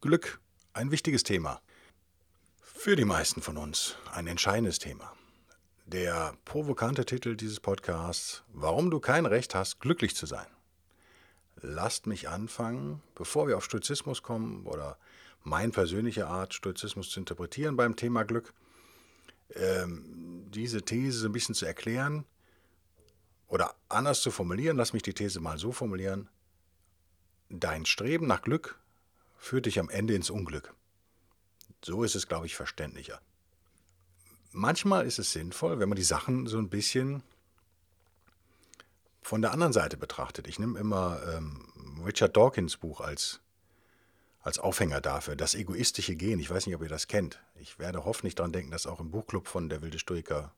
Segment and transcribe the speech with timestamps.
[0.00, 0.40] Glück.
[0.74, 1.60] Ein wichtiges Thema.
[2.62, 5.12] Für die meisten von uns ein entscheidendes Thema.
[5.86, 10.46] Der provokante Titel dieses Podcasts, Warum du kein Recht hast, glücklich zu sein.
[11.56, 14.98] Lasst mich anfangen, bevor wir auf Stoizismus kommen oder
[15.42, 18.54] meine persönliche Art, Stoizismus zu interpretieren beim Thema Glück,
[19.56, 22.24] ähm, diese These ein bisschen zu erklären,
[23.48, 26.28] oder anders zu formulieren, lass mich die These mal so formulieren.
[27.48, 28.78] Dein Streben nach Glück
[29.38, 30.74] führt dich am Ende ins Unglück.
[31.82, 33.20] So ist es, glaube ich, verständlicher.
[34.50, 37.22] Manchmal ist es sinnvoll, wenn man die Sachen so ein bisschen
[39.22, 40.48] von der anderen Seite betrachtet.
[40.48, 43.40] Ich nehme immer ähm, Richard Dawkins Buch als,
[44.40, 46.40] als Aufhänger dafür, das egoistische Gehen.
[46.40, 47.40] Ich weiß nicht, ob ihr das kennt.
[47.56, 50.52] Ich werde hoffentlich daran denken, das auch im Buchclub von der Wilde Stoiker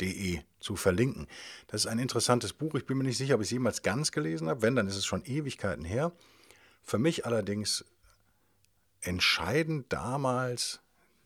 [0.00, 1.26] De zu verlinken.
[1.68, 2.74] Das ist ein interessantes Buch.
[2.74, 4.62] Ich bin mir nicht sicher, ob ich es jemals ganz gelesen habe.
[4.62, 6.12] Wenn, dann ist es schon Ewigkeiten her.
[6.82, 7.84] Für mich allerdings
[9.06, 10.80] entscheidend damals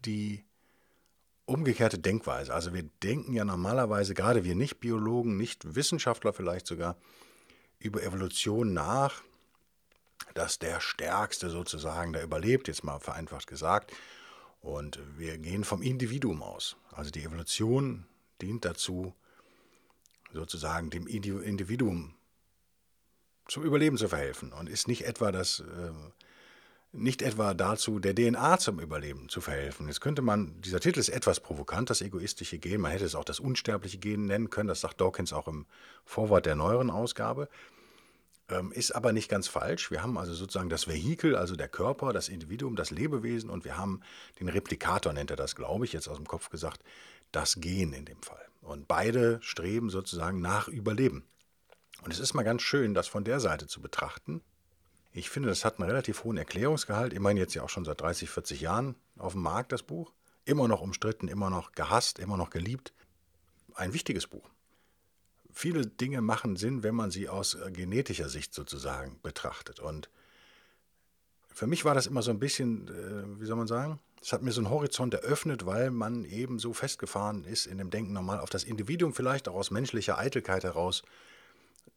[0.05, 0.45] die
[1.47, 2.55] umgekehrte Denkweise.
[2.55, 6.97] Also wir denken ja normalerweise, gerade wir Nicht-Biologen, Nicht-Wissenschaftler vielleicht sogar,
[7.79, 9.23] über Evolution nach,
[10.35, 13.93] dass der Stärkste sozusagen da überlebt, jetzt mal vereinfacht gesagt.
[14.61, 16.77] Und wir gehen vom Individuum aus.
[16.93, 18.07] Also die Evolution
[18.43, 19.15] dient dazu,
[20.33, 22.15] sozusagen dem Individuum
[23.49, 25.91] zum Überleben zu verhelfen und ist nicht etwa das äh,
[26.93, 29.87] nicht etwa dazu, der DNA zum Überleben zu verhelfen.
[29.87, 33.25] Jetzt könnte man, dieser Titel ist etwas provokant, das egoistische Gen, man hätte es auch
[33.25, 35.67] das unsterbliche Gen nennen können, das sagt Dawkins auch im
[36.05, 37.49] Vorwort der neueren Ausgabe,
[38.49, 39.93] ähm, ist aber nicht ganz falsch.
[39.93, 43.77] Wir haben also sozusagen das Vehikel, also der Körper, das Individuum, das Lebewesen und wir
[43.77, 44.01] haben
[44.41, 46.83] den Replikator, nennt er das, glaube ich, jetzt aus dem Kopf gesagt,
[47.31, 48.45] das Gen in dem Fall.
[48.63, 51.25] Und beide streben sozusagen nach Überleben.
[52.03, 54.43] Und es ist mal ganz schön, das von der Seite zu betrachten.
[55.13, 57.13] Ich finde, das hat einen relativ hohen Erklärungsgehalt.
[57.13, 60.13] Ich meine jetzt ja auch schon seit 30, 40 Jahren auf dem Markt, das Buch.
[60.45, 62.93] Immer noch umstritten, immer noch gehasst, immer noch geliebt.
[63.75, 64.49] Ein wichtiges Buch.
[65.53, 69.81] Viele Dinge machen Sinn, wenn man sie aus äh, genetischer Sicht sozusagen betrachtet.
[69.81, 70.09] Und
[71.49, 74.43] für mich war das immer so ein bisschen, äh, wie soll man sagen, es hat
[74.43, 78.41] mir so einen Horizont eröffnet, weil man eben so festgefahren ist in dem Denken normal
[78.41, 81.03] auf das Individuum, vielleicht auch aus menschlicher Eitelkeit heraus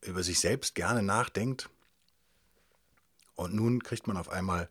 [0.02, 1.70] über sich selbst gerne nachdenkt.
[3.36, 4.70] Und nun kriegt man auf einmal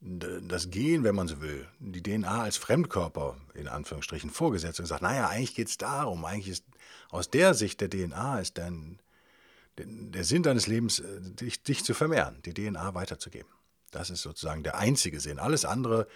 [0.00, 5.02] das Gen, wenn man so will, die DNA als Fremdkörper in Anführungsstrichen vorgesetzt und sagt,
[5.02, 6.64] naja, eigentlich geht es darum, eigentlich ist
[7.10, 9.00] aus der Sicht der DNA ist dein,
[9.78, 13.50] der Sinn deines Lebens, äh, dich, dich zu vermehren, die DNA weiterzugeben.
[13.90, 15.38] Das ist sozusagen der einzige Sinn.
[15.38, 16.06] Alles andere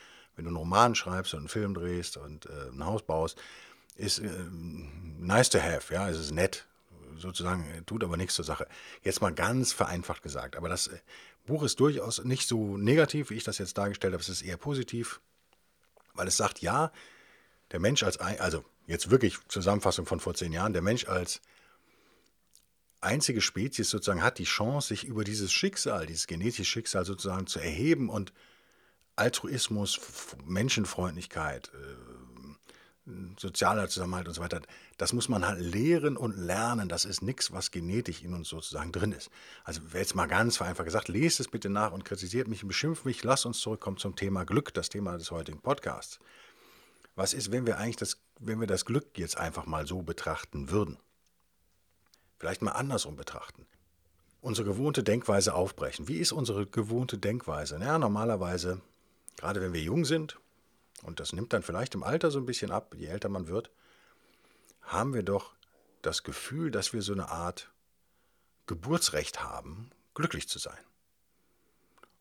[0.40, 3.38] wenn du einen Roman schreibst und einen Film drehst und äh, ein Haus baust,
[3.96, 4.28] ist äh,
[5.18, 6.66] nice to have, ja, es ist nett,
[7.18, 8.66] sozusagen, tut aber nichts zur Sache.
[9.02, 10.98] Jetzt mal ganz vereinfacht gesagt, aber das äh,
[11.50, 14.56] Buch ist durchaus nicht so negativ, wie ich das jetzt dargestellt habe, es ist eher
[14.56, 15.20] positiv,
[16.14, 16.92] weil es sagt, ja,
[17.72, 21.40] der Mensch als, also jetzt wirklich Zusammenfassung von vor zehn Jahren, der Mensch als
[23.00, 27.58] einzige Spezies sozusagen hat die Chance, sich über dieses Schicksal, dieses genetische Schicksal sozusagen zu
[27.58, 28.32] erheben und
[29.16, 30.00] Altruismus,
[30.44, 32.09] Menschenfreundlichkeit, äh,
[33.38, 34.60] sozialer Zusammenhalt und so weiter,
[34.96, 36.88] das muss man halt lehren und lernen.
[36.88, 39.30] Das ist nichts, was genetisch in uns sozusagen drin ist.
[39.64, 43.04] Also jetzt mal ganz vereinfacht gesagt, lest es bitte nach und kritisiert mich und beschimpft
[43.04, 43.22] mich.
[43.24, 46.18] Lasst uns zurückkommen zum Thema Glück, das Thema des heutigen Podcasts.
[47.14, 50.70] Was ist, wenn wir eigentlich das, wenn wir das Glück jetzt einfach mal so betrachten
[50.70, 50.98] würden?
[52.38, 53.66] Vielleicht mal andersrum betrachten
[54.42, 56.08] unsere gewohnte Denkweise aufbrechen.
[56.08, 57.78] Wie ist unsere gewohnte Denkweise?
[57.78, 58.80] Ja, normalerweise
[59.40, 60.38] gerade wenn wir jung sind,
[61.02, 63.70] und das nimmt dann vielleicht im Alter so ein bisschen ab, je älter man wird,
[64.82, 65.54] haben wir doch
[66.02, 67.70] das Gefühl, dass wir so eine Art
[68.66, 70.78] Geburtsrecht haben, glücklich zu sein.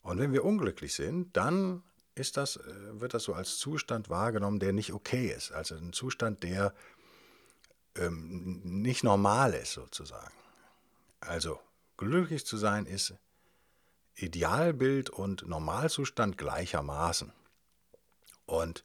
[0.01, 1.83] Und wenn wir unglücklich sind, dann
[2.15, 5.51] ist das, äh, wird das so als Zustand wahrgenommen, der nicht okay ist.
[5.51, 6.73] Also ein Zustand, der
[7.95, 10.33] ähm, nicht normal ist sozusagen.
[11.19, 11.59] Also
[11.97, 13.13] glücklich zu sein ist
[14.15, 17.31] Idealbild und Normalzustand gleichermaßen.
[18.49, 18.83] Und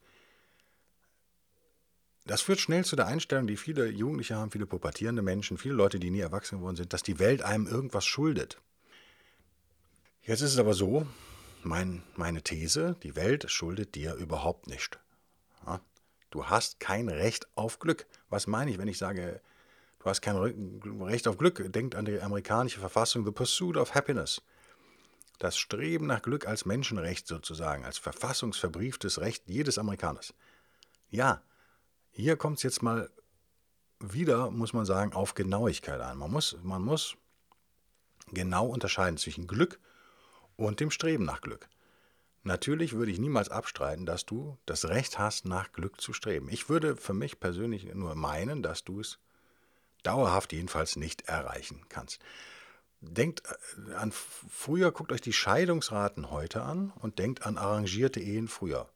[2.27, 5.99] das führt schnell zu der Einstellung, die viele Jugendliche haben, viele pubertierende Menschen, viele Leute,
[5.99, 8.61] die nie erwachsen geworden sind, dass die Welt einem irgendwas schuldet.
[10.23, 11.07] Jetzt ist es aber so,
[11.63, 14.99] mein, meine These, die Welt schuldet dir überhaupt nicht.
[15.67, 15.81] Ja?
[16.31, 18.07] Du hast kein Recht auf Glück.
[18.29, 19.41] Was meine ich, wenn ich sage,
[19.99, 21.73] du hast kein Recht auf Glück?
[21.73, 24.43] Denkt an die amerikanische Verfassung, The Pursuit of Happiness.
[25.39, 30.35] Das Streben nach Glück als Menschenrecht sozusagen, als verfassungsverbrieftes Recht jedes Amerikaners.
[31.11, 31.43] Ja,
[32.11, 33.11] hier kommt es jetzt mal
[33.99, 36.19] wieder, muss man sagen, auf Genauigkeit an.
[36.19, 37.17] Man muss, man muss
[38.29, 39.81] genau unterscheiden zwischen Glück
[40.57, 41.69] und dem Streben nach Glück.
[42.43, 46.49] Natürlich würde ich niemals abstreiten, dass du das Recht hast, nach Glück zu streben.
[46.51, 49.19] Ich würde für mich persönlich nur meinen, dass du es
[50.03, 52.21] dauerhaft jedenfalls nicht erreichen kannst.
[53.11, 53.43] Denkt
[53.89, 58.89] äh, an früher, guckt euch die Scheidungsraten heute an und denkt an arrangierte Ehen früher,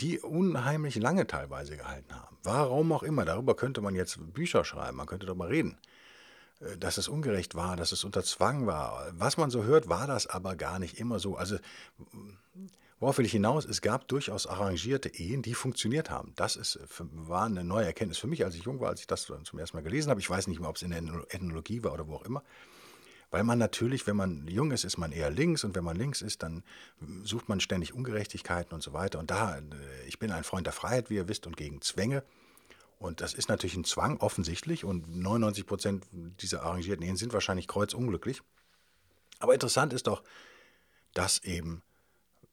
[0.00, 2.36] die unheimlich lange teilweise gehalten haben.
[2.42, 5.78] Warum auch immer, darüber könnte man jetzt Bücher schreiben, man könnte darüber reden.
[6.60, 9.12] Äh, dass es ungerecht war, dass es unter Zwang war.
[9.12, 11.36] Was man so hört, war das aber gar nicht immer so.
[11.36, 11.58] Also,
[12.98, 13.64] worauf will ich hinaus?
[13.64, 16.32] Es gab durchaus arrangierte Ehen, die funktioniert haben.
[16.36, 19.24] Das ist, war eine neue Erkenntnis für mich, als ich jung war, als ich das
[19.24, 20.20] zum ersten Mal gelesen habe.
[20.20, 22.42] Ich weiß nicht mehr, ob es in der Ethnologie war oder wo auch immer.
[23.30, 26.22] Weil man natürlich, wenn man jung ist, ist man eher links und wenn man links
[26.22, 26.62] ist, dann
[27.22, 29.18] sucht man ständig Ungerechtigkeiten und so weiter.
[29.18, 29.62] Und da, äh,
[30.06, 32.22] ich bin ein Freund der Freiheit, wie ihr wisst, und gegen Zwänge.
[32.98, 34.84] Und das ist natürlich ein Zwang, offensichtlich.
[34.84, 36.04] Und 99 Prozent
[36.40, 38.42] dieser arrangierten Ehen sind wahrscheinlich kreuzunglücklich.
[39.38, 40.22] Aber interessant ist doch,
[41.12, 41.82] dass eben,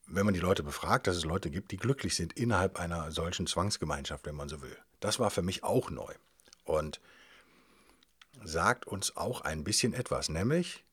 [0.08, 3.48] wenn man die Leute befragt, dass es Leute gibt, die glücklich sind innerhalb einer solchen
[3.48, 4.78] Zwangsgemeinschaft, wenn man so will.
[5.00, 6.14] Das war für mich auch neu.
[6.66, 7.00] Und
[8.45, 10.84] sagt uns auch ein bisschen etwas, nämlich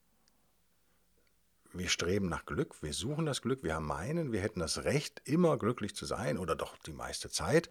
[1.72, 5.56] wir streben nach Glück, wir suchen das Glück, wir meinen, wir hätten das Recht, immer
[5.56, 7.70] glücklich zu sein oder doch die meiste Zeit.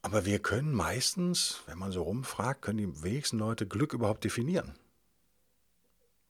[0.00, 4.78] Aber wir können meistens, wenn man so rumfragt, können die wenigsten Leute Glück überhaupt definieren.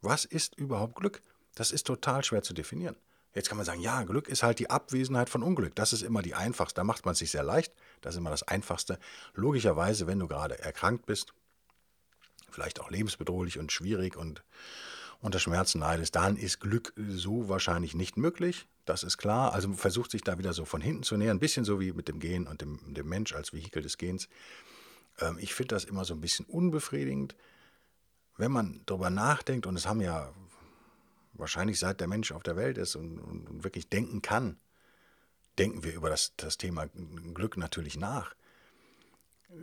[0.01, 1.23] Was ist überhaupt Glück?
[1.55, 2.97] Das ist total schwer zu definieren.
[3.35, 5.77] Jetzt kann man sagen, ja, Glück ist halt die Abwesenheit von Unglück.
[5.77, 6.81] Das ist immer die einfachste.
[6.81, 7.73] Da macht man es sich sehr leicht.
[8.01, 8.99] Das ist immer das Einfachste.
[9.35, 11.35] Logischerweise, wenn du gerade erkrankt bist,
[12.51, 14.43] vielleicht auch lebensbedrohlich und schwierig und
[15.21, 18.69] unter Schmerzen leidest, dann ist Glück so wahrscheinlich nicht möglich.
[18.85, 19.53] Das ist klar.
[19.53, 22.09] Also versucht sich da wieder so von hinten zu nähern, ein bisschen so wie mit
[22.09, 24.29] dem Gen und dem, dem Mensch als Vehikel des Gens.
[25.21, 27.35] Ähm, ich finde das immer so ein bisschen unbefriedigend,
[28.37, 30.33] wenn man darüber nachdenkt, und es haben ja
[31.33, 34.59] wahrscheinlich seit der Mensch auf der Welt ist und, und wirklich denken kann,
[35.59, 36.87] denken wir über das, das Thema
[37.35, 38.35] Glück natürlich nach.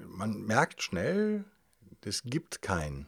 [0.07, 1.45] Man merkt schnell,
[2.03, 3.07] es gibt kein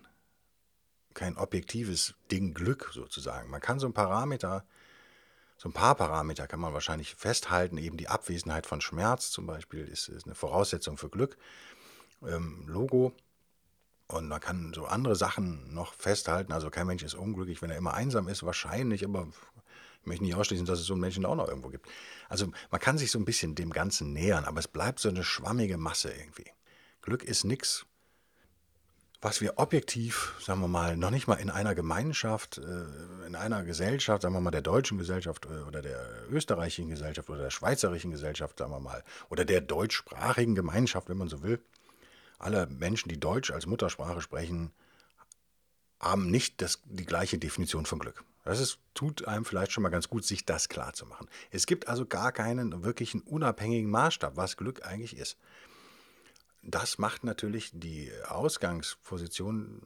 [1.18, 3.50] kein objektives Ding Glück sozusagen.
[3.50, 4.64] Man kann so ein Parameter,
[5.58, 7.78] so ein paar Parameter kann man wahrscheinlich festhalten.
[7.78, 11.38] Eben die Abwesenheit von Schmerz zum Beispiel ist, ist eine Voraussetzung für Glück.
[12.22, 13.14] Ähm, Logo.
[14.08, 16.54] Und man kann so andere Sachen noch festhalten.
[16.54, 19.28] Also kein Mensch ist unglücklich, wenn er immer einsam ist, wahrscheinlich, aber
[20.02, 21.88] ich möchte nicht ausschließen, dass es so einen Menschen auch noch irgendwo gibt.
[22.30, 25.24] Also man kann sich so ein bisschen dem Ganzen nähern, aber es bleibt so eine
[25.24, 26.52] schwammige Masse irgendwie.
[27.02, 27.88] Glück ist nichts
[29.22, 33.64] was wir objektiv, sagen wir mal, noch nicht mal in einer Gemeinschaft, äh, in einer
[33.64, 38.12] Gesellschaft, sagen wir mal der deutschen Gesellschaft äh, oder der österreichischen Gesellschaft oder der schweizerischen
[38.12, 41.60] Gesellschaft, sagen wir mal, oder der deutschsprachigen Gemeinschaft, wenn man so will,
[42.38, 44.72] alle Menschen, die Deutsch als Muttersprache sprechen,
[46.00, 48.24] haben nicht das, die gleiche Definition von Glück.
[48.46, 51.28] Das ist, tut einem vielleicht schon mal ganz gut, sich das klar zu machen.
[51.50, 55.38] Es gibt also gar keinen wirklichen unabhängigen Maßstab, was Glück eigentlich ist
[56.68, 59.82] das macht natürlich die Ausgangsposition,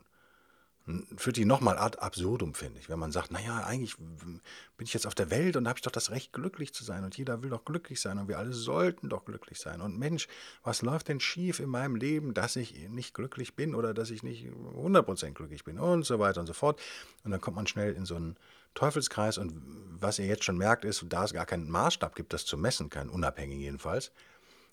[1.15, 2.89] führt die nochmal ad absurdum, finde ich.
[2.89, 4.41] Wenn man sagt, naja, eigentlich bin
[4.79, 7.15] ich jetzt auf der Welt und habe ich doch das Recht, glücklich zu sein und
[7.15, 9.79] jeder will doch glücklich sein und wir alle sollten doch glücklich sein.
[9.79, 10.27] Und Mensch,
[10.63, 14.23] was läuft denn schief in meinem Leben, dass ich nicht glücklich bin oder dass ich
[14.23, 16.81] nicht 100% glücklich bin und so weiter und so fort.
[17.23, 18.37] Und dann kommt man schnell in so einen
[18.73, 19.53] Teufelskreis und
[19.99, 22.89] was ihr jetzt schon merkt, ist, da es gar keinen Maßstab gibt, das zu messen,
[22.89, 24.11] keinen unabhängigen jedenfalls,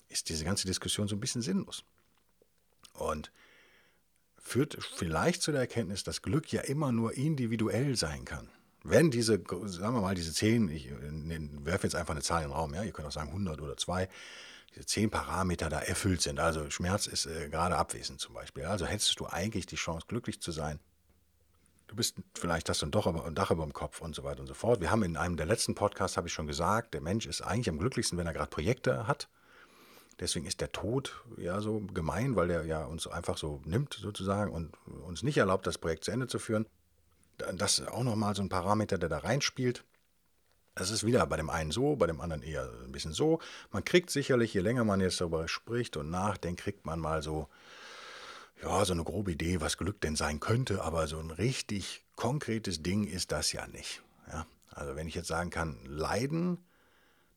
[0.07, 1.83] ist diese ganze Diskussion so ein bisschen sinnlos.
[2.99, 3.31] Und
[4.49, 8.49] führt vielleicht zu der Erkenntnis, dass Glück ja immer nur individuell sein kann.
[8.83, 12.55] Wenn diese, sagen wir mal, diese zehn, ich werfe jetzt einfach eine Zahl in den
[12.55, 14.07] Raum, ja, ihr könnt auch sagen 100 oder 2,
[14.73, 18.85] diese zehn Parameter da erfüllt sind, also Schmerz ist äh, gerade abwesend zum Beispiel, also
[18.85, 20.79] hättest du eigentlich die Chance, glücklich zu sein.
[21.87, 24.47] Du bist vielleicht hast du ein ein Dach über dem Kopf und so weiter und
[24.47, 24.79] so fort.
[24.79, 27.69] Wir haben in einem der letzten Podcasts, habe ich schon gesagt, der Mensch ist eigentlich
[27.69, 29.27] am glücklichsten, wenn er gerade Projekte hat
[30.19, 34.51] Deswegen ist der Tod ja so gemein, weil der ja uns einfach so nimmt sozusagen
[34.51, 36.65] und uns nicht erlaubt, das Projekt zu Ende zu führen.
[37.53, 39.85] Das ist auch nochmal so ein Parameter, der da reinspielt.
[40.75, 43.39] Das ist wieder bei dem einen so, bei dem anderen eher ein bisschen so.
[43.71, 47.47] Man kriegt sicherlich, je länger man jetzt darüber spricht und nachdenkt, kriegt man mal so,
[48.61, 52.83] ja, so eine grobe Idee, was Glück denn sein könnte, aber so ein richtig konkretes
[52.83, 54.01] Ding ist das ja nicht.
[54.27, 54.45] Ja?
[54.69, 56.57] Also wenn ich jetzt sagen kann, Leiden,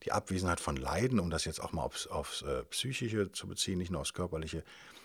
[0.04, 3.78] die Abwesenheit von Leiden, um das jetzt auch mal aufs, aufs äh, Psychische zu beziehen,
[3.78, 4.64] nicht nur aufs Körperliche,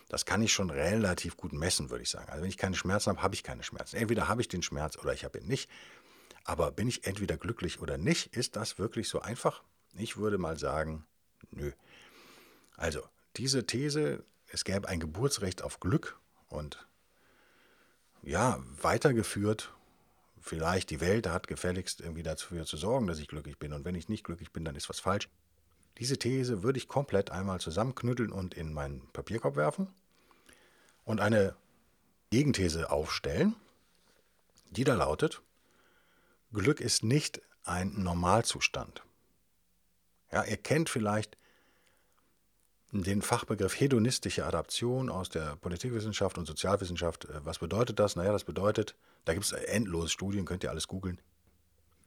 [0.10, 2.30] das kann ich schon relativ gut messen, würde ich sagen.
[2.30, 3.98] Also wenn ich keine Schmerzen habe, habe ich keine Schmerzen.
[3.98, 5.70] Entweder habe ich den Schmerz oder ich habe ihn nicht.
[6.44, 8.36] Aber bin ich entweder glücklich oder nicht?
[8.36, 9.64] Ist das wirklich so einfach?
[9.96, 11.06] Ich würde mal sagen,
[11.52, 11.72] nö.
[12.78, 13.02] Also,
[13.36, 16.88] diese These, es gäbe ein Geburtsrecht auf Glück und
[18.22, 19.74] ja, weitergeführt,
[20.48, 23.96] vielleicht die Welt hat gefälligst irgendwie dafür zu sorgen, dass ich glücklich bin und wenn
[23.96, 25.30] ich nicht glücklich bin, dann ist was falsch.
[25.98, 29.88] Diese These würde ich komplett einmal zusammenknütteln und in meinen Papierkorb werfen
[31.06, 31.56] und eine
[32.30, 33.56] Gegenthese aufstellen,
[34.72, 35.42] die da lautet,
[36.54, 39.04] Glück ist nicht ein Normalzustand.
[40.32, 41.38] Ja, ihr kennt vielleicht
[42.92, 47.26] den Fachbegriff hedonistische Adaption aus der Politikwissenschaft und Sozialwissenschaft.
[47.26, 48.16] Äh, was bedeutet das?
[48.16, 51.20] Naja, das bedeutet, da gibt es endlose Studien, könnt ihr alles googeln.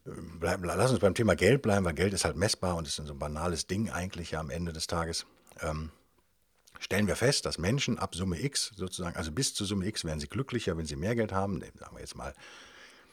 [0.06, 3.02] Ähm, lass uns beim Thema Geld bleiben, weil Geld ist halt messbar und ist so
[3.02, 5.26] ein banales Ding eigentlich ja am Ende des Tages.
[5.60, 5.90] Ähm,
[6.78, 10.20] stellen wir fest, dass Menschen ab Summe X sozusagen, also bis zur Summe X werden
[10.20, 11.60] sie glücklicher, wenn sie mehr Geld haben.
[11.60, 12.34] Sagen wir jetzt mal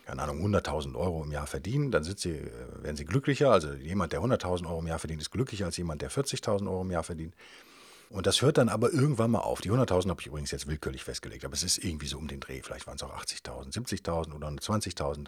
[0.07, 2.49] keine Ahnung, 100.000 Euro im Jahr verdienen, dann sind sie, äh,
[2.81, 3.51] werden sie glücklicher.
[3.51, 6.83] Also jemand, der 100.000 Euro im Jahr verdient, ist glücklicher als jemand, der 40.000 Euro
[6.83, 7.35] im Jahr verdient.
[8.09, 9.59] Und das hört dann aber irgendwann mal auf.
[9.59, 12.39] Die 100.000 habe ich übrigens jetzt willkürlich festgelegt, aber es ist irgendwie so um den
[12.39, 12.61] Dreh.
[12.61, 15.27] Vielleicht waren es auch 80.000, 70.000 oder 20.000.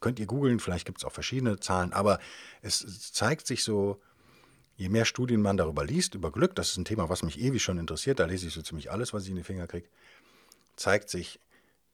[0.00, 2.18] Könnt ihr googeln, vielleicht gibt es auch verschiedene Zahlen, aber
[2.62, 4.00] es zeigt sich so,
[4.76, 7.62] je mehr Studien man darüber liest, über Glück, das ist ein Thema, was mich ewig
[7.62, 9.86] schon interessiert, da lese ich so ziemlich alles, was ich in die Finger kriege,
[10.76, 11.40] zeigt sich,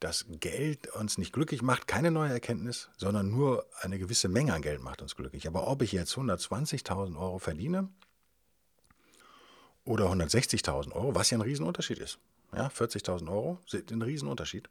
[0.00, 4.62] dass Geld uns nicht glücklich macht, keine neue Erkenntnis, sondern nur eine gewisse Menge an
[4.62, 5.46] Geld macht uns glücklich.
[5.46, 7.88] Aber ob ich jetzt 120.000 Euro verdiene
[9.84, 12.18] oder 160.000 Euro, was ja ein Riesenunterschied ist,
[12.54, 14.70] ja, 40.000 Euro sind ein Riesenunterschied,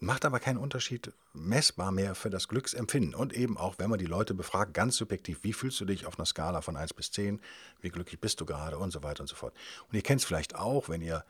[0.00, 3.14] macht aber keinen Unterschied messbar mehr für das Glücksempfinden.
[3.14, 6.18] Und eben auch, wenn man die Leute befragt, ganz subjektiv, wie fühlst du dich auf
[6.18, 7.40] einer Skala von 1 bis 10,
[7.80, 9.54] wie glücklich bist du gerade und so weiter und so fort.
[9.88, 11.24] Und ihr kennt es vielleicht auch, wenn ihr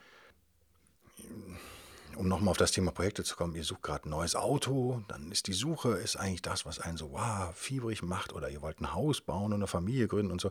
[2.17, 5.31] um nochmal auf das Thema Projekte zu kommen, ihr sucht gerade ein neues Auto, dann
[5.31, 8.81] ist die Suche ist eigentlich das, was einen so wow, fiebrig macht oder ihr wollt
[8.81, 10.51] ein Haus bauen und eine Familie gründen und so.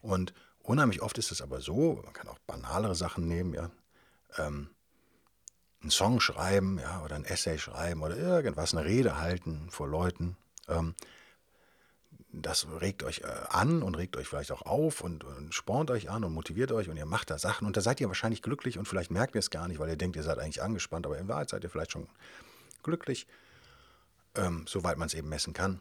[0.00, 3.70] Und unheimlich oft ist es aber so, man kann auch banalere Sachen nehmen, ja,
[4.38, 4.70] ähm,
[5.80, 10.36] einen Song schreiben, ja, oder ein Essay schreiben oder irgendwas, eine Rede halten vor Leuten.
[10.68, 10.94] Ähm,
[12.42, 16.10] das regt euch äh, an und regt euch vielleicht auch auf und, und, spornt euch
[16.10, 18.78] an und motiviert euch und ihr macht da Sachen und da seid ihr wahrscheinlich glücklich
[18.78, 21.18] und vielleicht merkt ihr es gar nicht, weil ihr denkt, ihr seid eigentlich angespannt, aber
[21.18, 22.08] in Wahrheit seid ihr vielleicht schon
[22.82, 23.26] glücklich,
[24.34, 25.80] ähm, soweit man es eben messen kann.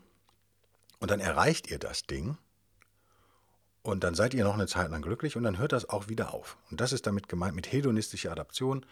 [1.00, 2.38] Und dann erreicht ihr das Ding
[3.84, 6.34] und dann seid ihr noch eine Zeit lang glücklich und dann hört das auch wieder
[6.34, 6.58] auf.
[6.72, 8.86] Und das ist damit gemeint mit hedonistischer Adaption.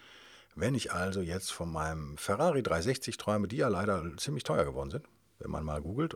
[0.55, 4.91] Wenn ich also jetzt von meinem Ferrari 360 träume, die ja leider ziemlich teuer geworden
[4.91, 5.05] sind,
[5.39, 6.15] wenn man mal googelt,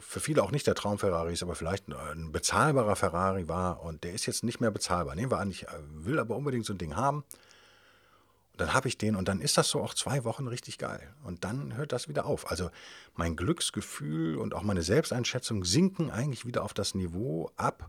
[0.00, 4.04] für viele auch nicht der Traum Ferrari ist, aber vielleicht ein bezahlbarer Ferrari war und
[4.04, 5.14] der ist jetzt nicht mehr bezahlbar.
[5.14, 7.24] Nehmen wir an, ich äh, will aber unbedingt so ein Ding haben.
[8.52, 11.14] Und dann habe ich den und dann ist das so auch zwei Wochen richtig geil.
[11.24, 12.50] Und dann hört das wieder auf.
[12.50, 12.70] Also
[13.14, 17.88] mein Glücksgefühl und auch meine Selbsteinschätzung sinken eigentlich wieder auf das Niveau ab,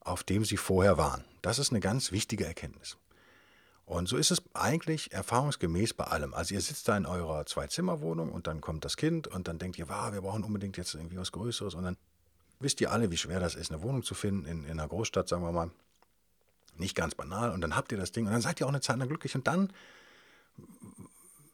[0.00, 1.24] auf dem sie vorher waren.
[1.42, 2.96] Das ist eine ganz wichtige Erkenntnis.
[3.86, 6.32] Und so ist es eigentlich erfahrungsgemäß bei allem.
[6.32, 9.78] Also ihr sitzt da in eurer Zwei-Zimmer-Wohnung und dann kommt das Kind und dann denkt
[9.78, 11.74] ihr, wow, wir brauchen unbedingt jetzt irgendwie was Größeres.
[11.74, 11.96] Und dann
[12.60, 15.28] wisst ihr alle, wie schwer das ist, eine Wohnung zu finden in, in einer Großstadt,
[15.28, 15.70] sagen wir mal.
[16.76, 17.50] Nicht ganz banal.
[17.50, 19.34] Und dann habt ihr das Ding und dann seid ihr auch eine Zeit lang glücklich.
[19.34, 19.70] Und dann,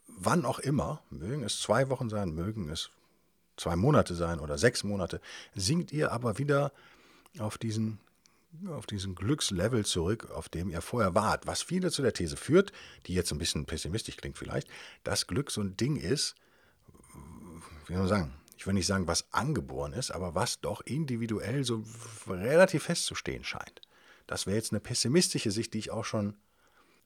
[0.07, 2.91] wann auch immer, mögen es zwei Wochen sein, mögen es
[3.57, 5.21] zwei Monate sein oder sechs Monate,
[5.55, 6.73] sinkt ihr aber wieder
[7.39, 7.99] auf diesen
[8.69, 11.47] auf diesen Glückslevel zurück, auf dem ihr vorher wart.
[11.47, 12.73] Was viele zu der These führt,
[13.07, 14.69] die jetzt ein bisschen pessimistisch klingt vielleicht,
[15.05, 16.35] dass Glück so ein Ding ist,
[17.87, 21.65] wie soll man sagen, ich will nicht sagen, was angeboren ist, aber was doch individuell
[21.65, 21.83] so
[22.29, 23.81] relativ festzustehen scheint.
[24.27, 26.37] Das wäre jetzt eine pessimistische Sicht, die ich auch schon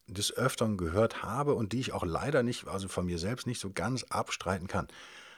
[0.06, 3.60] des Öfteren gehört habe und die ich auch leider nicht, also von mir selbst nicht
[3.60, 4.88] so ganz abstreiten kann.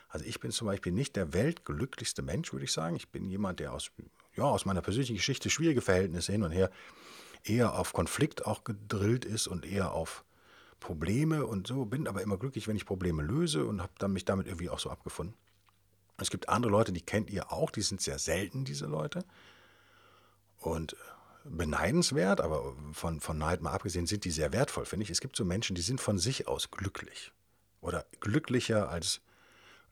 [0.08, 2.96] Also ich bin zum Beispiel nicht der weltglücklichste Mensch, würde ich sagen.
[2.96, 3.90] Ich bin jemand, der aus
[4.36, 6.70] ja, aus meiner persönlichen Geschichte schwierige Verhältnisse hin und her
[7.44, 10.24] eher auf Konflikt auch gedrillt ist und eher auf
[10.80, 14.46] Probleme und so, bin aber immer glücklich, wenn ich Probleme löse und habe mich damit
[14.46, 15.34] irgendwie auch so abgefunden.
[16.18, 19.24] Es gibt andere Leute, die kennt ihr auch, die sind sehr selten, diese Leute.
[20.58, 20.96] Und
[21.44, 25.10] beneidenswert, aber von, von Neid mal abgesehen, sind die sehr wertvoll, finde ich.
[25.10, 27.32] Es gibt so Menschen, die sind von sich aus glücklich.
[27.80, 29.20] Oder glücklicher als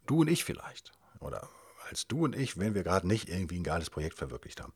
[0.07, 0.93] du und ich vielleicht.
[1.21, 1.49] Oder
[1.89, 4.73] als du und ich, wenn wir gerade nicht irgendwie ein geiles Projekt verwirklicht haben.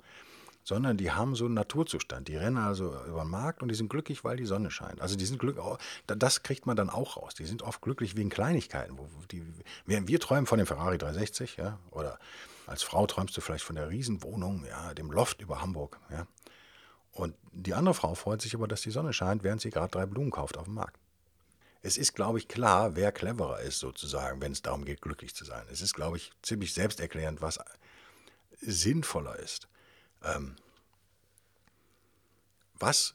[0.65, 2.29] sondern die haben so einen Naturzustand.
[2.29, 5.00] Die rennen also über den Markt und die sind glücklich, weil die Sonne scheint.
[5.00, 5.65] Also die sind glücklich,
[6.07, 7.35] das kriegt man dann auch raus.
[7.35, 8.99] Die sind oft glücklich wegen Kleinigkeiten.
[8.99, 9.43] Wo die,
[9.87, 12.19] wir, wir träumen von dem Ferrari 360, ja, oder
[12.67, 16.27] als Frau träumst du vielleicht von der Riesenwohnung, ja, dem Loft über Hamburg, ja.
[17.12, 20.07] Und die andere Frau freut sich aber, dass die Sonne scheint, während sie gerade drei
[20.07, 20.99] Blumen kauft auf dem Markt.
[21.82, 25.44] Es ist, glaube ich, klar, wer cleverer ist, sozusagen, wenn es darum geht, glücklich zu
[25.44, 25.64] sein.
[25.70, 27.58] Es ist, glaube ich, ziemlich selbsterklärend, was
[28.61, 29.68] sinnvoller ist.
[30.25, 30.56] Ähm,
[32.75, 33.14] was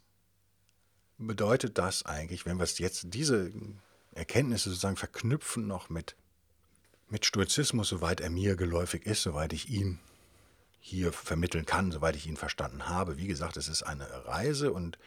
[1.17, 3.51] bedeutet das eigentlich, wenn wir jetzt diese
[4.13, 6.15] Erkenntnisse sozusagen verknüpfen noch mit,
[7.09, 9.99] mit Stoizismus, soweit er mir geläufig ist, soweit ich ihn
[10.79, 13.17] hier vermitteln kann, soweit ich ihn verstanden habe.
[13.17, 14.99] Wie gesagt, es ist eine Reise und äh,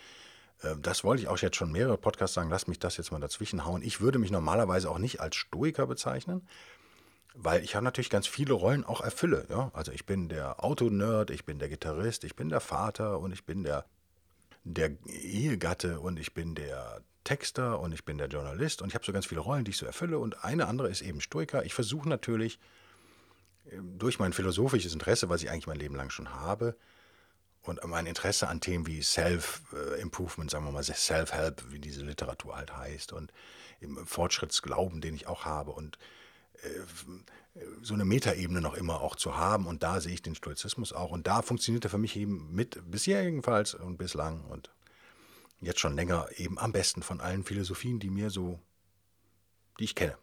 [0.80, 2.50] das wollte ich auch jetzt schon mehrere Podcasts sagen.
[2.50, 3.82] Lass mich das jetzt mal dazwischen hauen.
[3.82, 6.46] Ich würde mich normalerweise auch nicht als Stoiker bezeichnen,
[7.34, 9.46] weil ich habe natürlich ganz viele Rollen auch erfülle.
[9.50, 9.70] Ja?
[9.74, 13.44] Also ich bin der Autonerd, ich bin der Gitarrist, ich bin der Vater und ich
[13.44, 13.84] bin der,
[14.64, 19.04] der Ehegatte und ich bin der Texter und ich bin der Journalist und ich habe
[19.04, 21.64] so ganz viele Rollen, die ich so erfülle und eine andere ist eben Stoiker.
[21.64, 22.58] Ich versuche natürlich
[23.70, 26.76] ähm, durch mein philosophisches Interesse, was ich eigentlich mein Leben lang schon habe,
[27.68, 32.76] und mein Interesse an Themen wie Self-Improvement, sagen wir mal, Self-Help, wie diese Literatur halt
[32.76, 33.32] heißt, und
[33.80, 35.98] im Fortschrittsglauben, den ich auch habe, und
[36.62, 36.80] äh,
[37.82, 39.66] so eine Metaebene noch immer auch zu haben.
[39.66, 41.10] Und da sehe ich den Stoizismus auch.
[41.10, 44.70] Und da funktioniert er für mich eben mit, bisher jedenfalls und bislang und
[45.60, 48.60] jetzt schon länger eben am besten von allen Philosophien, die mir so,
[49.78, 50.18] die ich kenne.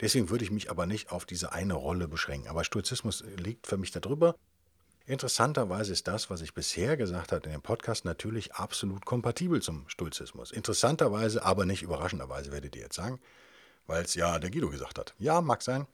[0.00, 2.48] Deswegen würde ich mich aber nicht auf diese eine Rolle beschränken.
[2.48, 4.36] Aber Stoizismus liegt für mich darüber.
[5.08, 9.88] Interessanterweise ist das, was ich bisher gesagt habe in dem Podcast, natürlich absolut kompatibel zum
[9.88, 10.52] Stoizismus.
[10.52, 13.18] Interessanterweise, aber nicht überraschenderweise, werdet ihr jetzt sagen
[13.88, 15.14] weil es ja der Guido gesagt hat.
[15.18, 15.88] Ja, mag sein.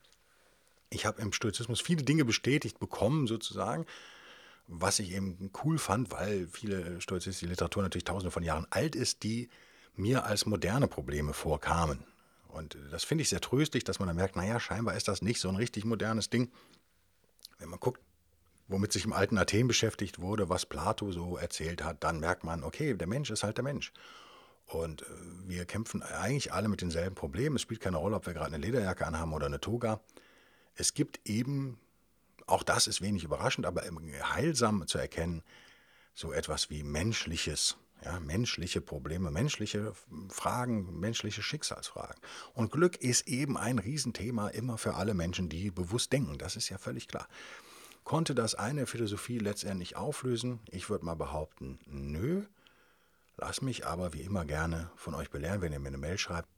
[0.91, 3.87] Ich habe im Stoizismus viele Dinge bestätigt bekommen, sozusagen,
[4.67, 9.23] was ich eben cool fand, weil viele stoizistische Literatur natürlich tausende von Jahren alt ist,
[9.23, 9.49] die
[9.97, 12.05] mir als moderne Probleme vorkamen.
[12.49, 15.41] Und das finde ich sehr tröstlich, dass man dann merkt, naja, scheinbar ist das nicht
[15.41, 16.51] so ein richtig modernes Ding.
[17.59, 18.01] Wenn man guckt,
[18.69, 22.65] womit sich im alten Athen beschäftigt wurde, was Plato so erzählt hat, dann merkt man,
[22.65, 23.93] okay, der Mensch ist halt der Mensch.
[24.67, 25.07] Und äh,
[25.47, 27.57] wir kämpfen eigentlich alle mit denselben Problemen.
[27.57, 30.01] Es spielt keine Rolle, ob wir gerade eine Lederjacke anhaben oder eine Toga.
[30.75, 31.79] Es gibt eben,
[32.47, 35.43] auch das ist wenig überraschend, aber heilsam zu erkennen,
[36.15, 39.93] so etwas wie menschliches, ja, menschliche Probleme, menschliche
[40.29, 42.17] Fragen, menschliche Schicksalsfragen.
[42.55, 46.39] Und Glück ist eben ein Riesenthema immer für alle Menschen, die bewusst denken.
[46.39, 47.29] Das ist ja völlig klar.
[48.05, 50.61] Konnte das eine Philosophie letztendlich auflösen?
[50.71, 52.45] Ich würde mal behaupten, nö.
[53.37, 56.49] Lass mich aber wie immer gerne von euch belehren, wenn ihr mir eine Mail schreibt.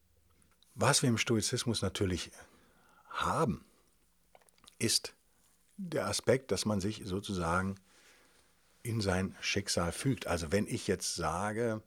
[0.74, 2.32] Was wir im Stoizismus natürlich
[3.08, 3.64] haben,
[4.78, 5.14] ist
[5.76, 7.76] der Aspekt, dass man sich sozusagen
[8.82, 10.26] in sein Schicksal fügt.
[10.26, 11.82] Also wenn ich jetzt sage,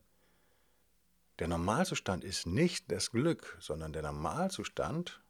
[1.40, 5.22] der Normalzustand ist nicht das Glück, sondern der Normalzustand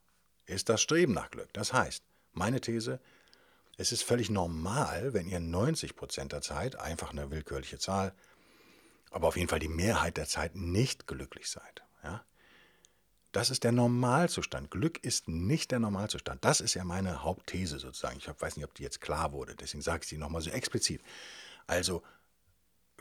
[0.45, 1.51] ist das Streben nach Glück.
[1.53, 2.99] Das heißt, meine These,
[3.79, 8.13] es ist völlig normal, wenn ihr 90 Prozent der Zeit, einfach eine willkürliche Zahl,
[9.09, 11.81] aber auf jeden Fall die Mehrheit der Zeit nicht glücklich seid.
[12.03, 12.25] Ja?
[13.31, 14.69] Das ist der Normalzustand.
[14.69, 16.43] Glück ist nicht der Normalzustand.
[16.43, 18.17] Das ist ja meine Hauptthese sozusagen.
[18.17, 21.01] Ich weiß nicht, ob die jetzt klar wurde, deswegen sage ich sie nochmal so explizit.
[21.65, 22.03] Also,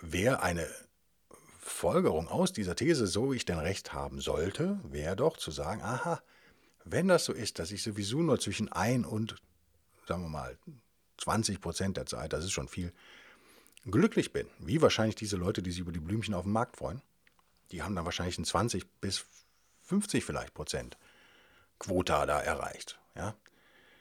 [0.00, 0.68] wer eine
[1.58, 6.22] Folgerung aus dieser These, so ich denn recht haben sollte, wäre doch zu sagen, aha,
[6.84, 9.42] wenn das so ist, dass ich sowieso nur zwischen 1 und,
[10.08, 10.58] sagen wir mal,
[11.18, 12.92] 20 Prozent der Zeit, das ist schon viel,
[13.84, 17.02] glücklich bin, wie wahrscheinlich diese Leute, die sich über die Blümchen auf dem Markt freuen,
[17.70, 19.24] die haben dann wahrscheinlich ein 20 bis
[19.82, 20.96] 50 vielleicht Prozent
[21.78, 22.98] Quota da erreicht.
[23.14, 23.34] Ja?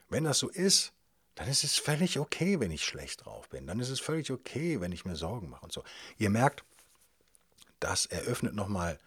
[0.09, 0.93] Wenn das so ist,
[1.35, 3.67] dann ist es völlig okay, wenn ich schlecht drauf bin.
[3.67, 5.83] Dann ist es völlig okay, wenn ich mir Sorgen mache und so.
[6.17, 6.63] Ihr merkt,
[7.79, 8.97] das eröffnet nochmal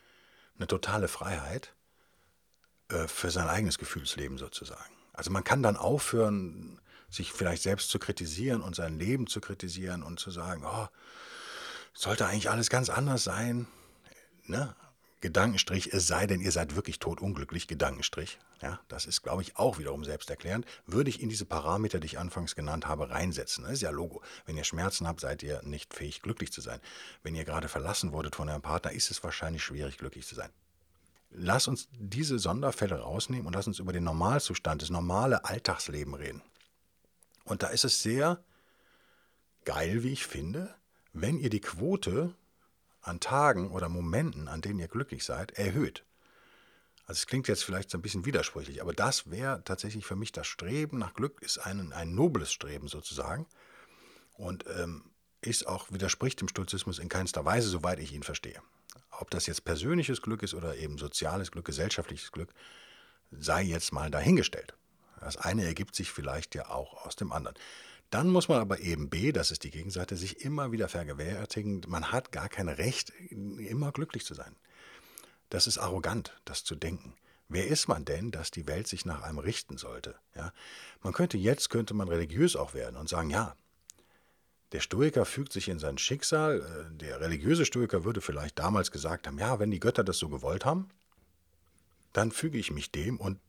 [0.57, 1.75] eine totale Freiheit
[2.89, 4.95] äh, für sein eigenes Gefühlsleben sozusagen.
[5.13, 6.81] Also man kann dann aufhören,
[7.11, 10.89] sich vielleicht selbst zu kritisieren und sein Leben zu kritisieren und zu sagen, oh,
[11.93, 13.67] sollte eigentlich alles ganz anders sein.
[14.45, 14.75] Ne?
[15.21, 18.39] Gedankenstrich, es sei denn, ihr seid wirklich totunglücklich, Gedankenstrich.
[18.63, 20.67] Ja, das ist, glaube ich, auch wiederum selbsterklärend.
[20.87, 23.65] Würde ich in diese Parameter, die ich anfangs genannt habe, reinsetzen.
[23.65, 24.23] Das ist ja Logo.
[24.47, 26.81] Wenn ihr Schmerzen habt, seid ihr nicht fähig, glücklich zu sein.
[27.23, 30.51] Wenn ihr gerade verlassen wurdet von eurem Partner, ist es wahrscheinlich schwierig, glücklich zu sein.
[31.31, 36.43] Lass uns diese Sonderfälle rausnehmen und lass uns über den Normalzustand, das normale Alltagsleben reden.
[37.51, 38.39] Und da ist es sehr
[39.65, 40.73] geil, wie ich finde,
[41.13, 42.33] wenn ihr die Quote
[43.03, 46.05] an Tagen oder Momenten, an denen ihr glücklich seid, erhöht.
[47.07, 50.31] Also es klingt jetzt vielleicht so ein bisschen widersprüchlich, aber das wäre tatsächlich für mich
[50.31, 53.49] das Streben nach Glück, ist ein, ein nobles Streben sozusagen.
[54.35, 55.11] Und ähm,
[55.41, 58.63] ist auch, widerspricht dem Stoizismus in keinster Weise, soweit ich ihn verstehe.
[59.19, 62.55] Ob das jetzt persönliches Glück ist oder eben soziales Glück, gesellschaftliches Glück,
[63.33, 64.77] sei jetzt mal dahingestellt.
[65.21, 67.57] Das eine ergibt sich vielleicht ja auch aus dem anderen.
[68.11, 72.11] Dann muss man aber eben B, das ist die Gegenseite, sich immer wieder vergewärtigen, man
[72.11, 74.57] hat gar kein Recht, immer glücklich zu sein.
[75.49, 77.15] Das ist arrogant, das zu denken.
[77.49, 80.17] Wer ist man denn, dass die Welt sich nach einem richten sollte?
[80.35, 80.53] Ja?
[81.03, 83.57] Man könnte jetzt, könnte man religiös auch werden und sagen, ja,
[84.73, 86.61] der Stoiker fügt sich in sein Schicksal.
[86.61, 90.29] Äh, der religiöse Stoiker würde vielleicht damals gesagt haben, ja, wenn die Götter das so
[90.29, 90.89] gewollt haben,
[92.13, 93.41] dann füge ich mich dem und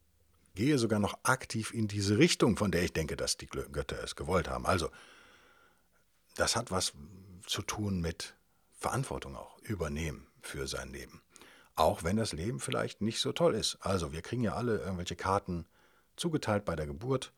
[0.55, 4.15] gehe sogar noch aktiv in diese Richtung, von der ich denke, dass die Götter es
[4.15, 4.65] gewollt haben.
[4.65, 4.89] Also,
[6.35, 6.93] das hat was
[7.45, 8.35] zu tun mit
[8.77, 11.21] Verantwortung auch, übernehmen für sein Leben.
[11.75, 13.77] Auch wenn das Leben vielleicht nicht so toll ist.
[13.81, 15.65] Also, wir kriegen ja alle irgendwelche Karten
[16.15, 17.33] zugeteilt bei der Geburt.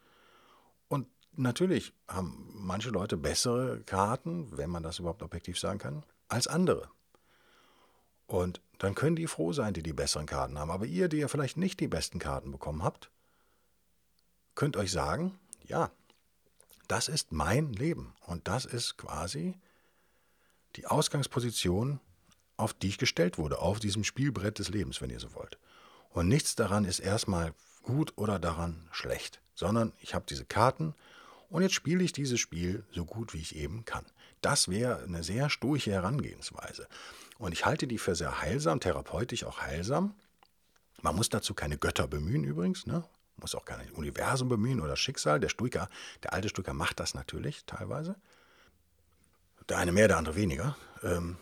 [0.88, 6.48] Und natürlich haben manche Leute bessere Karten, wenn man das überhaupt objektiv sagen kann, als
[6.48, 6.90] andere.
[8.34, 10.72] Und dann können die froh sein, die die besseren Karten haben.
[10.72, 13.12] Aber ihr, die ja vielleicht nicht die besten Karten bekommen habt,
[14.56, 15.92] könnt euch sagen, ja,
[16.88, 18.16] das ist mein Leben.
[18.26, 19.54] Und das ist quasi
[20.76, 22.00] die Ausgangsposition,
[22.58, 25.60] auf die ich gestellt wurde, auf diesem Spielbrett des Lebens, wenn ihr so wollt.
[26.10, 30.96] Und nichts daran ist erstmal gut oder daran schlecht, sondern ich habe diese Karten
[31.50, 34.06] und jetzt spiele ich dieses Spiel so gut wie ich eben kann.
[34.42, 36.88] Das wäre eine sehr stoische Herangehensweise.
[37.38, 40.14] Und ich halte die für sehr heilsam, therapeutisch auch heilsam.
[41.02, 43.04] Man muss dazu keine Götter bemühen übrigens, ne?
[43.38, 45.40] muss auch kein Universum bemühen oder Schicksal.
[45.40, 45.90] Der Stoiker,
[46.24, 48.16] der alte Stoiker macht das natürlich teilweise.
[49.70, 50.76] Der eine mehr, der andere weniger.
[51.04, 51.38] Ähm,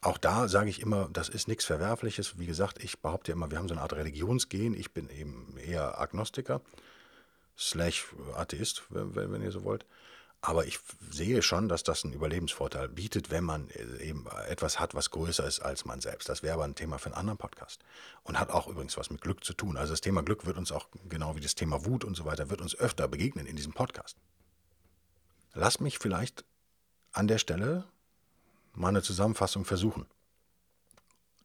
[0.00, 2.38] auch da sage ich immer, das ist nichts Verwerfliches.
[2.38, 4.74] Wie gesagt, ich behaupte immer, wir haben so eine Art Religionsgen.
[4.74, 6.60] Ich bin eben eher Agnostiker,
[7.56, 9.86] slash Atheist, wenn, wenn ihr so wollt.
[10.46, 10.78] Aber ich
[11.10, 15.46] sehe schon, dass das einen Überlebensvorteil bietet, wenn man äh, eben etwas hat, was größer
[15.46, 16.28] ist als man selbst.
[16.28, 17.82] Das wäre aber ein Thema für einen anderen Podcast.
[18.24, 19.78] Und hat auch übrigens was mit Glück zu tun.
[19.78, 22.50] Also das Thema Glück wird uns auch, genau wie das Thema Wut und so weiter,
[22.50, 24.18] wird uns öfter begegnen in diesem Podcast.
[25.54, 26.44] Lass mich vielleicht
[27.12, 27.84] an der Stelle
[28.74, 30.04] mal eine Zusammenfassung versuchen,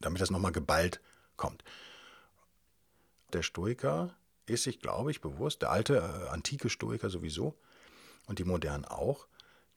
[0.00, 1.00] damit das nochmal geballt
[1.38, 1.64] kommt.
[3.32, 7.56] Der Stoiker ist sich, glaube ich, bewusst, der alte, äh, antike Stoiker sowieso,
[8.26, 9.26] und die modernen auch,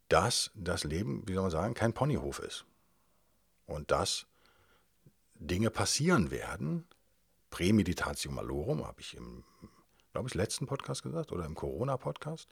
[0.10, 2.66] dass das Leben, wie soll man sagen, kein Ponyhof ist.
[3.66, 4.28] Und dass
[5.36, 6.86] Dinge passieren werden,
[7.50, 9.44] Prämeditatio malorum, habe ich im,
[10.12, 12.48] glaube ich, letzten Podcast gesagt oder im Corona-Podcast.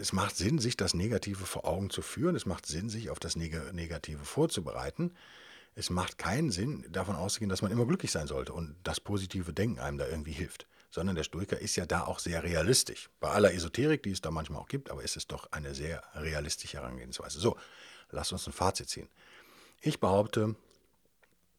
[0.00, 2.36] Es macht Sinn, sich das Negative vor Augen zu führen.
[2.36, 5.14] Es macht Sinn, sich auf das Negative vorzubereiten.
[5.74, 9.52] Es macht keinen Sinn, davon auszugehen, dass man immer glücklich sein sollte und das positive
[9.52, 13.10] Denken einem da irgendwie hilft sondern der Stoiker ist ja da auch sehr realistisch.
[13.20, 16.02] Bei aller Esoterik, die es da manchmal auch gibt, aber es ist doch eine sehr
[16.14, 17.38] realistische Herangehensweise.
[17.38, 17.58] So,
[18.10, 19.10] lass uns ein Fazit ziehen.
[19.82, 20.56] Ich behaupte,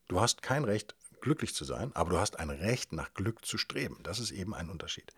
[0.08, 3.60] du hast kein Recht, glücklich zu sein, aber du hast ein Recht, nach Glück zu
[3.60, 4.00] streben.
[4.02, 5.14] Das ist eben ein Unterschied.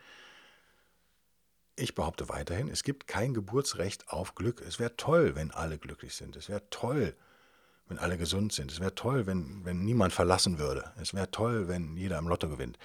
[1.77, 4.60] Ich behaupte weiterhin, es gibt kein Geburtsrecht auf Glück.
[4.60, 6.36] Es wäre toll, wenn alle glücklich sind.
[6.36, 7.15] Es wäre toll,
[7.88, 8.69] wenn alle gesund sind.
[8.69, 10.91] Es wäre toll, wenn, wenn niemand verlassen würde.
[11.01, 12.77] Es wäre toll, wenn jeder im Lotto gewinnt.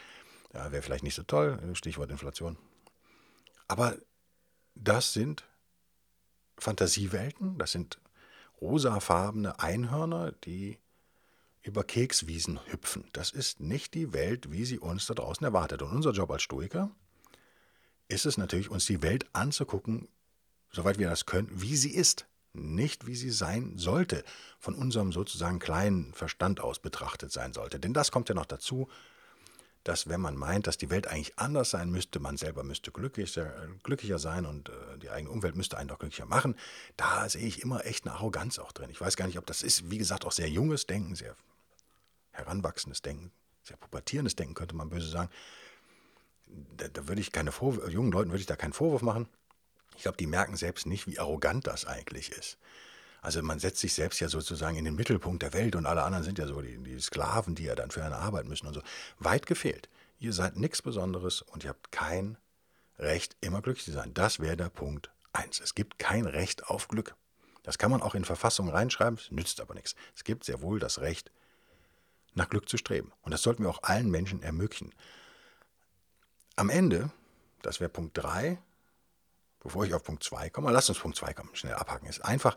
[0.55, 2.57] Ja, wäre vielleicht nicht so toll, Stichwort Inflation.
[3.67, 3.97] Aber
[4.75, 5.45] das sind
[6.57, 8.01] Fantasiewelten, das sind
[8.61, 10.79] rosafarbene Einhörner, die
[11.62, 13.09] über Kekswiesen hüpfen.
[13.12, 15.83] Das ist nicht die Welt, wie sie uns da draußen erwartet.
[15.83, 16.90] Und unser Job als Stoiker
[18.07, 20.09] ist es natürlich, uns die Welt anzugucken,
[20.71, 22.27] soweit wir das können, wie sie ist.
[22.53, 24.23] Nicht wie sie sein sollte,
[24.61, 27.81] von unserem sozusagen kleinen Verstand aus betrachtet sein sollte.
[27.81, 28.88] Denn das kommt ja noch dazu,
[29.85, 33.53] dass wenn man meint, dass die Welt eigentlich anders sein müsste, man selber müsste glücklicher,
[33.83, 36.57] glücklicher sein und äh, die eigene Umwelt müsste einen doch glücklicher machen,
[36.97, 38.90] da sehe ich immer echt eine Arroganz auch drin.
[38.90, 41.37] Ich weiß gar nicht, ob das ist, wie gesagt, auch sehr junges Denken, sehr
[42.33, 43.31] heranwachsendes Denken,
[43.62, 45.31] sehr pubertierendes Denken, könnte man böse sagen.
[46.77, 49.29] Da, da würde ich keine Vorwürfe, jungen Leuten würde ich da keinen Vorwurf machen.
[49.97, 52.59] Ich glaube, die merken selbst nicht, wie arrogant das eigentlich ist.
[53.24, 56.24] Also man setzt sich selbst ja sozusagen in den Mittelpunkt der Welt und alle anderen
[56.24, 58.82] sind ja so die, die Sklaven, die ja dann für eine Arbeit müssen und so.
[59.18, 59.88] Weit gefehlt.
[60.18, 62.37] Ihr seid nichts Besonderes und ihr habt kein
[62.98, 64.12] Recht, immer glücklich zu sein.
[64.12, 65.60] Das wäre der Punkt 1.
[65.60, 67.16] Es gibt kein Recht auf Glück.
[67.62, 69.94] Das kann man auch in Verfassungen reinschreiben, nützt aber nichts.
[70.14, 71.32] Es gibt sehr wohl das Recht,
[72.34, 73.10] nach Glück zu streben.
[73.22, 74.92] Und das sollten wir auch allen Menschen ermöglichen.
[76.56, 77.10] Am Ende,
[77.62, 78.58] das wäre Punkt 3,
[79.60, 82.56] bevor ich auf Punkt 2 komme, lass uns Punkt 2 kommen, schnell abhaken, ist einfach,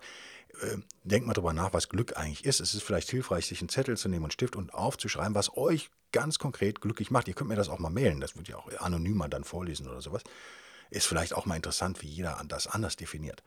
[1.04, 2.60] denkt mal darüber nach, was Glück eigentlich ist.
[2.60, 5.90] Es ist vielleicht hilfreich, sich einen Zettel zu nehmen und Stift und aufzuschreiben, was euch
[6.12, 7.28] ganz konkret glücklich macht.
[7.28, 10.02] Ihr könnt mir das auch mal mailen, das wird ja auch anonymer dann vorlesen oder
[10.02, 10.24] sowas.
[10.90, 13.44] ist vielleicht auch mal interessant, wie jeder das anders definiert.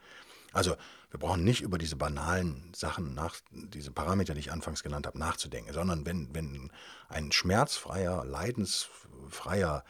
[0.53, 0.77] Also
[1.11, 5.19] wir brauchen nicht über diese banalen Sachen, nach, diese Parameter, die ich anfangs genannt habe,
[5.19, 6.71] nachzudenken, sondern wenn, wenn
[7.09, 9.85] ein schmerzfreier, leidensfreier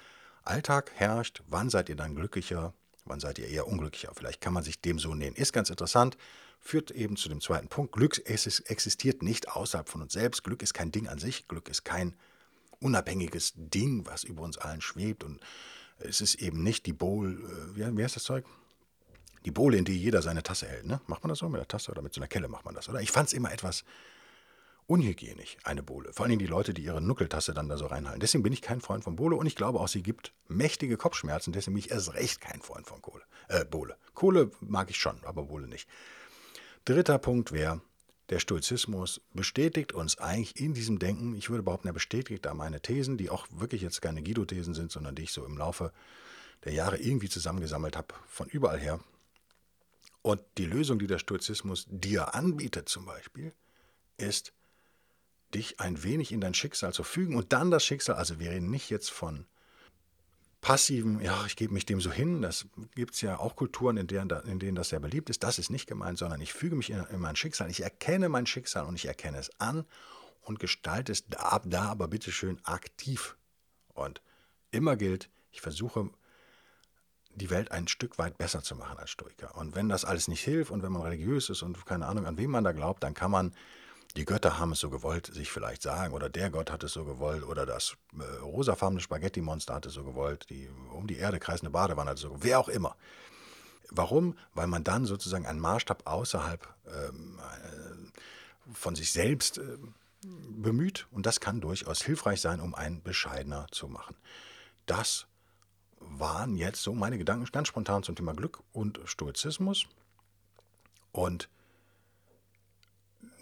[0.44, 4.12] Alltag herrscht, wann seid ihr dann glücklicher, wann seid ihr eher unglücklicher?
[4.14, 5.34] Vielleicht kann man sich dem so nähen.
[5.34, 6.16] Ist ganz interessant,
[6.60, 7.92] führt eben zu dem zweiten Punkt.
[7.92, 10.44] Glück existiert nicht außerhalb von uns selbst.
[10.44, 11.48] Glück ist kein Ding an sich.
[11.48, 12.14] Glück ist kein
[12.80, 15.24] unabhängiges Ding, was über uns allen schwebt.
[15.24, 15.40] Und
[15.98, 18.44] es ist eben nicht die Bowl, äh, wie, wie heißt das Zeug?
[19.46, 20.86] Die Bowle, in die jeder seine Tasse hält.
[20.86, 21.00] Ne?
[21.06, 22.88] Macht man das so mit der Tasse oder mit so einer Kelle macht man das,
[22.90, 23.00] oder?
[23.00, 23.84] Ich fand es immer etwas
[24.86, 26.12] unhygienisch, eine Bohle.
[26.12, 28.20] Vor allem die Leute, die ihre Nuckeltasse dann da so reinhalten.
[28.20, 31.52] Deswegen bin ich kein Freund von Bohle und ich glaube auch, sie gibt mächtige Kopfschmerzen.
[31.52, 33.22] Deswegen bin ich erst recht kein Freund von Kohle.
[33.48, 33.96] Äh, Bohle.
[34.14, 35.88] Kohle mag ich schon, aber Bohle nicht.
[36.90, 37.80] Dritter Punkt wäre,
[38.30, 42.80] der Stoizismus bestätigt uns eigentlich in diesem Denken, ich würde behaupten, er bestätigt da meine
[42.80, 45.92] Thesen, die auch wirklich jetzt keine Guido-Thesen sind, sondern die ich so im Laufe
[46.64, 48.98] der Jahre irgendwie zusammengesammelt habe, von überall her.
[50.22, 53.52] Und die Lösung, die der Stoizismus dir anbietet zum Beispiel,
[54.16, 54.52] ist,
[55.54, 58.68] dich ein wenig in dein Schicksal zu fügen und dann das Schicksal, also wir reden
[58.68, 59.46] nicht jetzt von
[60.60, 64.06] passiven, ja, ich gebe mich dem so hin, das gibt es ja auch Kulturen, in
[64.06, 66.90] denen, in denen das sehr beliebt ist, das ist nicht gemeint, sondern ich füge mich
[66.90, 69.86] in, in mein Schicksal, ich erkenne mein Schicksal und ich erkenne es an
[70.42, 73.36] und gestalte es da, da aber bitteschön aktiv.
[73.94, 74.22] Und
[74.70, 76.10] immer gilt, ich versuche
[77.34, 79.56] die Welt ein Stück weit besser zu machen als Stoiker.
[79.56, 82.38] Und wenn das alles nicht hilft und wenn man religiös ist und keine Ahnung, an
[82.38, 83.54] wen man da glaubt, dann kann man
[84.16, 87.04] die Götter haben es so gewollt, sich vielleicht sagen, oder der Gott hat es so
[87.04, 91.70] gewollt, oder das äh, rosafarbene Spaghetti-Monster hat es so gewollt, die um die Erde kreisende
[91.70, 92.96] Badewanne hat es so gewollt, wer auch immer.
[93.90, 94.36] Warum?
[94.54, 99.78] Weil man dann sozusagen einen Maßstab außerhalb ähm, äh, von sich selbst äh,
[100.22, 104.16] bemüht und das kann durchaus hilfreich sein, um einen bescheidener zu machen.
[104.86, 105.26] Das
[106.00, 109.86] waren jetzt so meine Gedanken ganz spontan zum Thema Glück und Stoizismus.
[111.12, 111.48] Und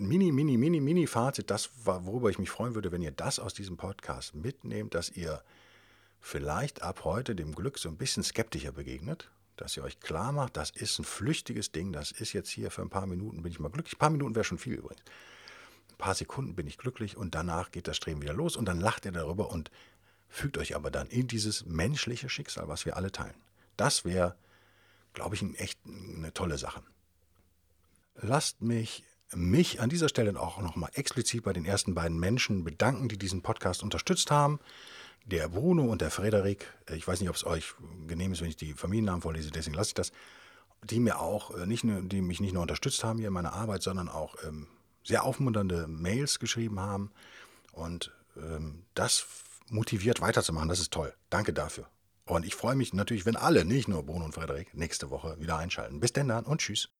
[0.00, 3.38] mini, mini, mini, mini Fazit, das war, worüber ich mich freuen würde, wenn ihr das
[3.38, 5.42] aus diesem Podcast mitnehmt, dass ihr
[6.20, 10.56] vielleicht ab heute dem Glück so ein bisschen skeptischer begegnet, dass ihr euch klar macht,
[10.56, 13.58] das ist ein flüchtiges Ding, das ist jetzt hier für ein paar Minuten bin ich
[13.58, 13.94] mal glücklich.
[13.94, 15.02] Ein paar Minuten wäre schon viel übrigens.
[15.90, 18.80] Ein paar Sekunden bin ich glücklich und danach geht das Streben wieder los und dann
[18.80, 19.70] lacht ihr darüber und
[20.28, 23.34] fügt euch aber dann in dieses menschliche Schicksal, was wir alle teilen.
[23.76, 24.36] Das wäre,
[25.12, 26.82] glaube ich, echt eine tolle Sache.
[28.14, 33.08] Lasst mich mich an dieser Stelle auch nochmal explizit bei den ersten beiden Menschen bedanken,
[33.08, 34.58] die diesen Podcast unterstützt haben.
[35.24, 37.74] Der Bruno und der Frederik, ich weiß nicht, ob es euch
[38.06, 40.12] genehm ist, wenn ich die Familiennamen vorlese, deswegen lasse ich das,
[40.82, 43.52] die mir auch äh, nicht nur, die mich nicht nur unterstützt haben hier in meiner
[43.52, 44.68] Arbeit, sondern auch ähm,
[45.04, 47.10] sehr aufmunternde Mails geschrieben haben.
[47.72, 49.26] Und ähm, das
[49.70, 50.68] motiviert weiterzumachen.
[50.68, 51.12] Das ist toll.
[51.30, 51.86] Danke dafür.
[52.24, 55.56] Und ich freue mich natürlich, wenn alle, nicht nur Bruno und Frederik, nächste Woche wieder
[55.56, 56.00] einschalten.
[56.00, 56.90] Bis denn dann und tschüss.